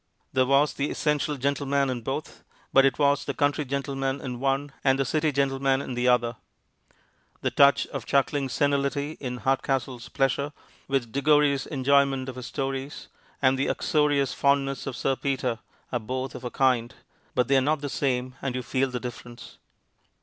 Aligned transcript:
There 0.33 0.47
was 0.47 0.73
the 0.73 0.89
essential 0.89 1.37
gentleman 1.37 1.87
in 1.91 2.01
both, 2.01 2.43
but 2.73 2.85
it 2.87 2.97
was 2.97 3.23
the 3.23 3.35
country 3.35 3.63
gentleman 3.65 4.19
in 4.19 4.39
one 4.39 4.71
and 4.83 4.97
the 4.97 5.05
city 5.05 5.31
gentleman 5.31 5.79
in 5.79 5.93
the 5.93 6.07
other. 6.07 6.37
The 7.41 7.51
touch 7.51 7.85
of 7.85 8.07
chuckling 8.07 8.49
senility 8.49 9.11
in 9.19 9.37
Hardcastle's 9.41 10.09
pleasure 10.09 10.53
with 10.87 11.11
Diggory's 11.11 11.67
enjoyment 11.67 12.29
of 12.29 12.35
his 12.35 12.47
stories, 12.47 13.09
and 13.43 13.59
the 13.59 13.67
uxorious 13.67 14.33
fondness 14.33 14.87
of 14.87 14.95
Sir 14.95 15.15
Peter, 15.15 15.59
are 15.91 15.99
both 15.99 16.33
of 16.33 16.43
a 16.43 16.49
kind, 16.49 16.95
but 17.35 17.47
they 17.47 17.55
are 17.57 17.61
not 17.61 17.81
the 17.81 17.87
same, 17.87 18.33
and 18.41 18.55
you 18.55 18.63
feel 18.63 18.89
the 18.89 18.99
difference. 18.99 19.59